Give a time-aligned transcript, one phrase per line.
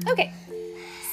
[0.08, 0.32] Okay,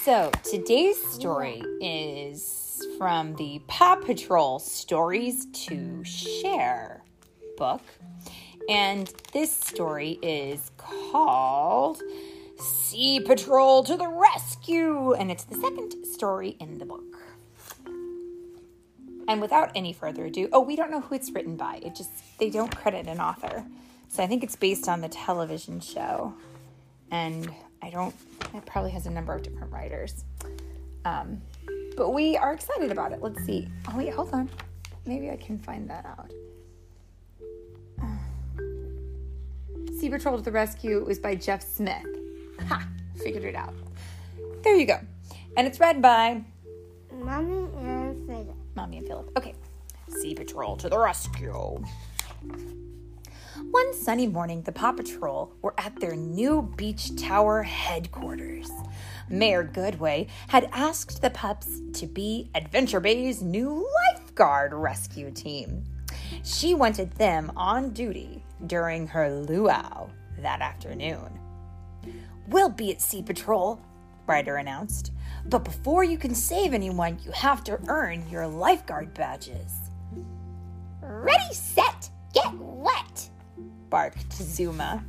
[0.04, 7.04] so today's story is from the Paw Patrol Stories to Share
[7.58, 7.81] book.
[8.70, 12.02] And this story is called
[12.59, 15.13] Sea Patrol to the Rescue.
[15.13, 17.17] And it's the second story in the book.
[19.27, 21.81] And without any further ado, oh, we don't know who it's written by.
[21.84, 23.66] It just, they don't credit an author.
[24.08, 26.34] So I think it's based on the television show.
[27.12, 28.16] And I don't,
[28.54, 30.26] it probably has a number of different writers.
[31.06, 31.42] Um,
[31.96, 33.22] but we are excited about it.
[33.22, 33.68] Let's see.
[33.90, 34.50] Oh, wait, hold on.
[35.06, 36.32] Maybe I can find that out.
[38.02, 38.18] Uh,
[39.98, 42.06] sea Patrol to the Rescue was by Jeff Smith.
[42.68, 42.88] Ha!
[43.16, 43.73] Figured it out.
[44.64, 45.00] There you go.
[45.56, 46.44] And it's read by
[47.12, 48.56] Mommy and Philip.
[48.76, 49.32] Mommy and Philip.
[49.38, 49.56] Okay.
[50.09, 51.84] Sea Patrol to the rescue.
[53.59, 58.69] One sunny morning, the Paw Patrol were at their new beach tower headquarters.
[59.30, 65.83] Mayor Goodway had asked the pups to be Adventure Bay's new lifeguard rescue team.
[66.44, 71.39] She wanted them on duty during her luau that afternoon.
[72.47, 73.81] We'll be at Sea Patrol,
[74.27, 75.11] Ryder announced.
[75.45, 79.73] But before you can save anyone, you have to earn your lifeguard badges.
[81.02, 81.97] Ready, set,
[83.89, 85.03] barked Zuma.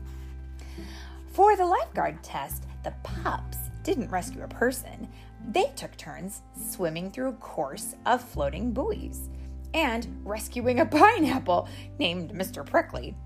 [1.32, 5.08] For the lifeguard test, the pups didn't rescue a person.
[5.50, 9.28] They took turns swimming through a course of floating buoys
[9.74, 11.68] and rescuing a pineapple
[11.98, 12.64] named Mr.
[12.64, 13.16] Prickly.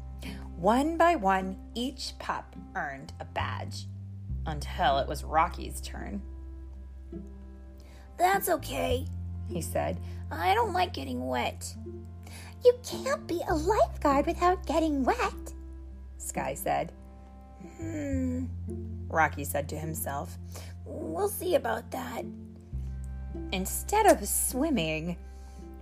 [0.56, 3.86] One by one, each pup earned a badge
[4.46, 6.22] until it was Rocky's turn.
[8.16, 9.06] That's okay,
[9.48, 9.98] he said.
[10.30, 11.74] I don't like getting wet.
[12.64, 15.52] You can't be a lifeguard without getting wet,
[16.18, 16.92] Sky said.
[17.78, 18.44] Hmm,
[19.08, 20.38] Rocky said to himself.
[20.84, 22.24] We'll see about that.
[23.52, 25.16] Instead of swimming,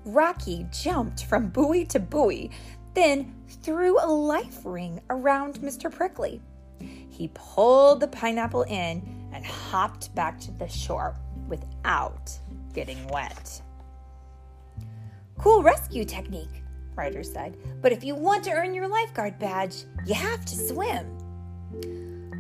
[0.05, 2.51] Rocky jumped from buoy to buoy,
[2.95, 5.93] then threw a life ring around Mr.
[5.93, 6.41] Prickly.
[6.79, 11.15] He pulled the pineapple in and hopped back to the shore
[11.49, 12.33] without
[12.73, 13.61] getting wet.
[15.39, 16.63] Cool rescue technique,
[16.97, 17.57] Ryder said.
[17.81, 21.17] But if you want to earn your lifeguard badge, you have to swim.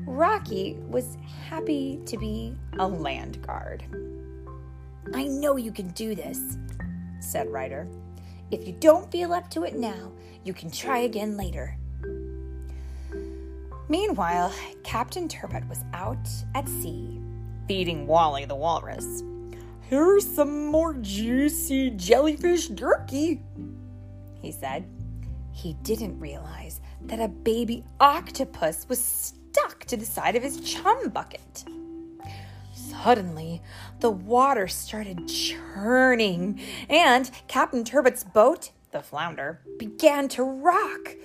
[0.06, 1.16] Rocky was
[1.48, 3.84] happy to be a land guard.
[5.14, 6.58] I know you can do this,
[7.20, 7.88] said Ryder.
[8.50, 10.12] If you don't feel up to it now,
[10.44, 11.76] you can try again later.
[13.88, 14.52] Meanwhile,
[14.84, 17.20] Captain Turbot was out at sea,
[17.66, 19.22] feeding Wally the walrus.
[19.80, 23.42] Here's some more juicy jellyfish jerky,
[24.40, 24.88] he said.
[25.52, 31.10] He didn't realize that a baby octopus was stuck to the side of his chum
[31.10, 31.64] bucket.
[32.72, 33.62] Suddenly,
[34.00, 41.16] the water started churning, and Captain Turbot's boat, the flounder, began to rock.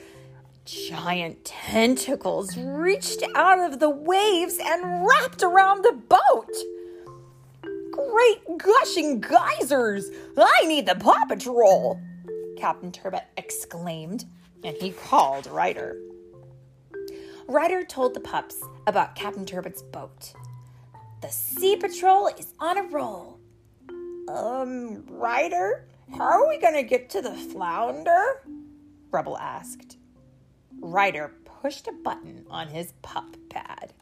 [0.66, 6.52] Giant tentacles reached out of the waves and wrapped around the boat.
[7.92, 10.10] Great gushing geysers!
[10.38, 12.00] I need the Paw Patrol!
[12.56, 14.26] Captain Turbot exclaimed,
[14.64, 15.98] and he called Ryder.
[17.48, 20.34] Ryder told the pups about Captain Turbot's boat.
[21.22, 23.40] The Sea Patrol is on a roll.
[24.28, 28.42] Um, Ryder, how are we going to get to the flounder?
[29.12, 29.98] Rubble asked.
[30.80, 33.94] Ryder pushed a button on his pup pad.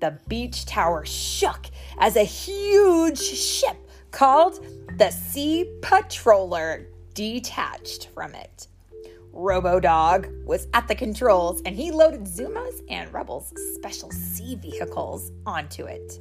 [0.00, 1.66] The beach tower shook
[1.98, 3.76] as a huge ship
[4.10, 4.64] called
[4.98, 8.68] the Sea Patroller detached from it.
[9.32, 15.32] Robo Dog was at the controls and he loaded Zuma's and Rubble's special sea vehicles
[15.44, 16.20] onto it.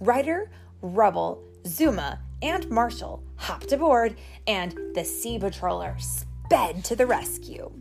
[0.00, 0.50] Ryder,
[0.82, 7.72] Rubble, Zuma, and Marshall hopped aboard and the Sea Patroller sped to the rescue.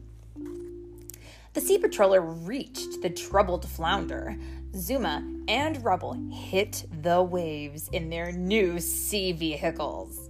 [1.54, 4.38] The Sea Patroller reached the troubled flounder.
[4.76, 10.30] Zuma and Rubble hit the waves in their new sea vehicles.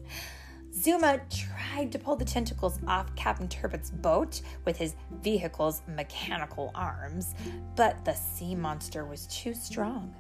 [0.84, 7.36] Zuma tried to pull the tentacles off Captain Turbot's boat with his vehicle's mechanical arms,
[7.78, 10.14] but the sea monster was too strong.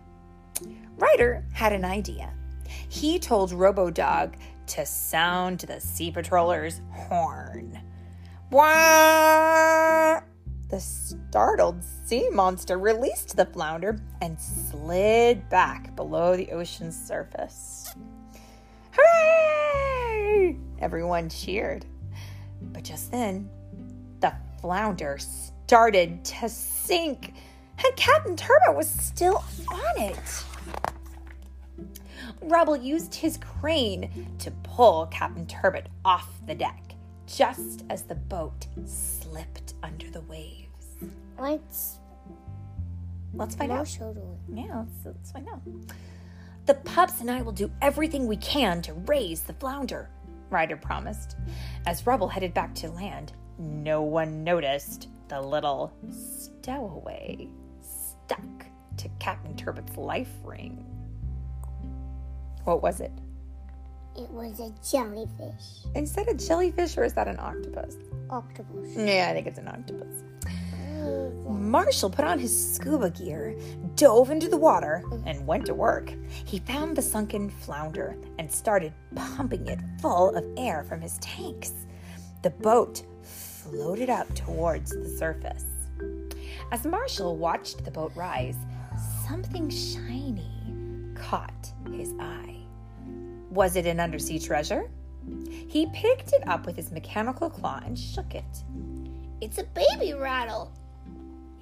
[0.95, 2.33] Ryder had an idea.
[2.87, 4.35] He told Robodog
[4.67, 7.81] to sound the sea patroller's horn.
[8.49, 10.21] Wah!
[10.69, 17.93] The startled sea monster released the flounder and slid back below the ocean's surface.
[18.91, 19.42] Hooray!
[20.79, 21.85] Everyone cheered.
[22.61, 23.49] But just then,
[24.19, 27.33] the flounder started to sink,
[27.77, 30.43] and Captain Turbot was still on it.
[32.41, 38.67] Rubble used his crane to pull Captain Turbot off the deck just as the boat
[38.85, 40.97] slipped under the waves.
[41.37, 41.99] What's
[43.33, 43.97] Let's find out.
[44.53, 45.61] Yeah, let's, let's find out.
[46.65, 50.09] The pups and I will do everything we can to raise the flounder,
[50.53, 51.35] Ryder promised.
[51.85, 57.49] As Rubble headed back to land, no one noticed the little stowaway
[57.81, 58.65] stuck
[58.97, 60.85] to Captain Turbot's life ring.
[62.63, 63.11] What was it?
[64.15, 65.85] It was a jellyfish.
[65.95, 67.97] Is that a jellyfish or is that an octopus?
[68.29, 68.95] Octopus.
[68.95, 70.23] Yeah, I think it's an octopus.
[71.47, 73.55] Marshall put on his scuba gear,
[73.95, 76.13] dove into the water, and went to work.
[76.45, 81.73] He found the sunken flounder and started pumping it full of air from his tanks.
[82.43, 85.65] The boat floated up towards the surface.
[86.71, 88.57] As Marshall watched the boat rise,
[89.27, 90.51] something shiny
[91.15, 92.57] caught his eye.
[93.49, 94.89] Was it an undersea treasure?
[95.49, 98.63] He picked it up with his mechanical claw and shook it.
[99.41, 100.71] It's a baby rattle.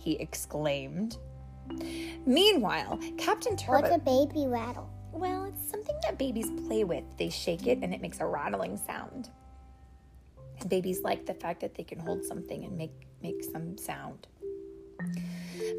[0.02, 1.18] He exclaimed.
[2.26, 3.92] Meanwhile, Captain What's Turbot.
[3.94, 4.90] a baby rattle?
[5.14, 7.04] well, it's something that babies play with.
[7.18, 9.30] They shake it and it makes a rattling sound.
[10.60, 14.28] And babies like the fact that they can hold something and make, make some sound.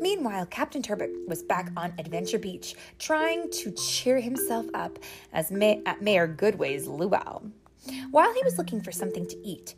[0.00, 4.98] Meanwhile, Captain Turbot was back on Adventure Beach, trying to cheer himself up
[5.32, 7.40] as Ma- at Mayor Goodway's luau.
[8.10, 9.74] While he was looking for something to eat,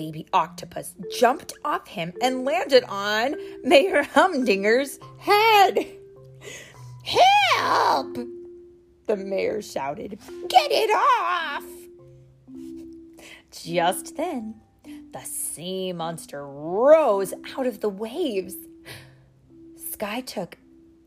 [0.00, 5.86] baby octopus jumped off him and landed on Mayor Humdinger's head.
[7.04, 8.16] Help!
[9.06, 10.18] The mayor shouted.
[10.48, 11.64] Get it off!
[13.50, 14.54] Just then,
[15.12, 18.56] the sea monster rose out of the waves.
[19.92, 20.56] Sky took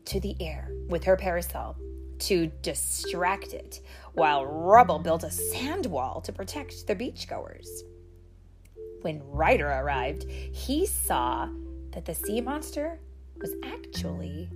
[0.04, 1.76] to the air with her parasol
[2.20, 3.80] to distract it,
[4.12, 7.66] while Rubble built a sand wall to protect the beachgoers.
[9.04, 11.50] When Ryder arrived, he saw
[11.92, 12.98] that the sea monster
[13.36, 14.48] was actually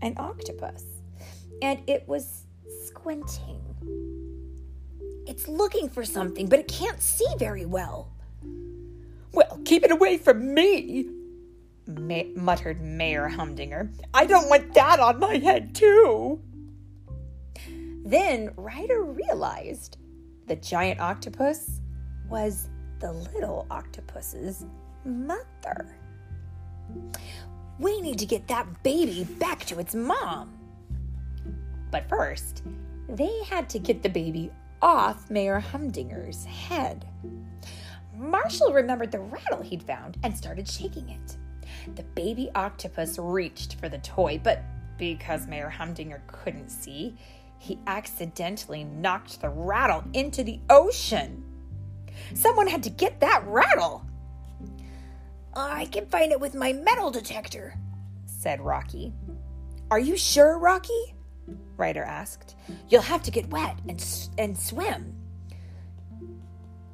[0.00, 0.84] an octopus,
[1.60, 2.46] and it was
[2.86, 3.60] squinting.
[5.26, 8.10] It's looking for something, but it can't see very well.
[9.32, 11.10] Well, keep it away from me,
[11.86, 13.92] ma- muttered Mayor Humdinger.
[14.14, 16.40] I don't want that on my head, too.
[18.02, 19.98] Then Ryder realized
[20.46, 21.82] the giant octopus
[22.30, 24.66] was the little octopus's
[25.04, 25.96] mother.
[27.78, 30.58] We need to get that baby back to its mom.
[31.90, 32.62] But first,
[33.08, 34.50] they had to get the baby
[34.82, 37.06] off Mayor Humdinger's head.
[38.16, 41.36] Marshall remembered the rattle he'd found and started shaking it.
[41.94, 44.62] The baby octopus reached for the toy, but
[44.98, 47.16] because Mayor Humdinger couldn't see,
[47.58, 51.44] he accidentally knocked the rattle into the ocean.
[52.34, 54.04] Someone had to get that rattle.
[55.54, 57.74] I can find it with my metal detector,
[58.26, 59.12] said Rocky.
[59.90, 61.14] Are you sure, Rocky?
[61.76, 62.56] Ryder asked.
[62.88, 64.04] You'll have to get wet and,
[64.36, 65.14] and swim.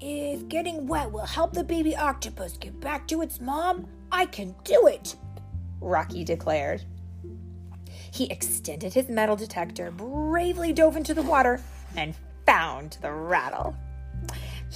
[0.00, 4.54] If getting wet will help the baby octopus get back to its mom, I can
[4.62, 5.16] do it,
[5.80, 6.84] Rocky declared.
[8.12, 11.60] He extended his metal detector, bravely dove into the water,
[11.96, 12.14] and
[12.46, 13.74] found the rattle.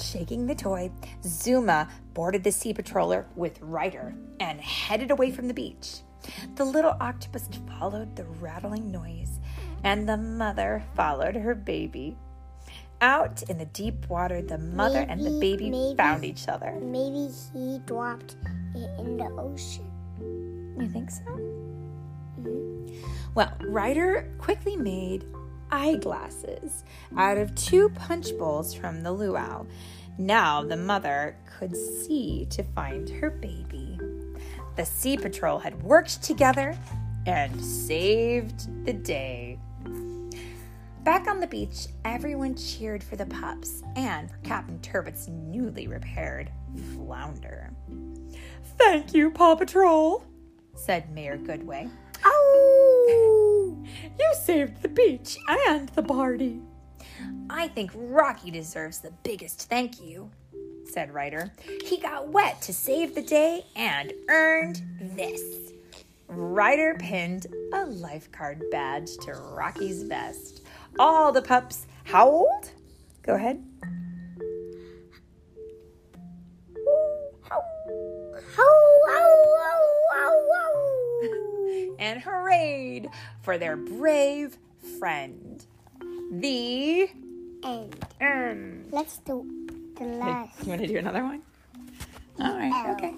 [0.01, 0.91] Shaking the toy,
[1.25, 6.03] Zuma boarded the sea patroller with Ryder and headed away from the beach.
[6.55, 9.41] The little octopus followed the rattling noise,
[9.83, 12.17] and the mother followed her baby.
[13.01, 16.73] Out in the deep water, the mother and the baby maybe- found each other.
[16.81, 18.37] Maybe he dropped
[18.75, 19.91] it in the ocean.
[20.81, 21.23] You think so?
[22.41, 23.35] Mm-hmm.
[23.35, 25.25] Well, Ryder quickly made
[25.71, 26.85] eyeglasses
[27.17, 29.67] out of two punch bowls from the luau.
[30.19, 33.99] Now the mother could see to find her baby.
[34.77, 36.77] The Sea Patrol had worked together
[37.27, 39.59] and saved the day.
[41.05, 46.51] Back on the beach, everyone cheered for the pups and for Captain Turbot's newly repaired
[46.95, 47.71] flounder.
[48.77, 50.25] Thank you, Paw Patrol,
[50.75, 51.91] said Mayor Goodway.
[52.25, 53.48] Oh!
[54.19, 56.61] You saved the beach and the party.
[57.51, 60.31] I think Rocky deserves the biggest thank you,
[60.85, 61.53] said Ryder.
[61.85, 65.73] He got wet to save the day and earned this.
[66.29, 70.63] Ryder pinned a lifeguard badge to Rocky's vest.
[70.99, 72.71] All the pups howled.
[73.23, 73.65] Go ahead.
[83.43, 84.57] For their brave
[84.99, 85.65] friend.
[86.33, 87.09] the
[87.65, 87.97] end.
[88.21, 88.89] end.
[88.91, 89.47] Let's do
[89.97, 90.63] the last.
[90.63, 91.43] You want to do another one?
[92.41, 93.15] All right, okay.